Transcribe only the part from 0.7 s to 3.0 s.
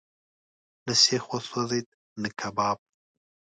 نه سیخ وسوځېد، نه کباب.